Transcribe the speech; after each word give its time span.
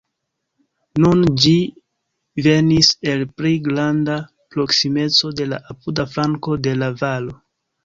Nun 1.03 1.19
ĝi 1.43 1.51
venis 2.47 2.89
el 3.13 3.23
pli 3.37 3.53
granda 3.69 4.17
proksimeco 4.57 5.33
de 5.43 5.49
la 5.53 5.63
apuda 5.77 6.09
flanko 6.17 6.61
de 6.67 6.77
la 6.83 6.93
valo. 7.05 7.41